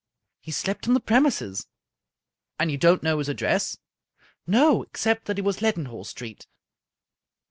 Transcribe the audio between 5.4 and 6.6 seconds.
was Leadenhall Street."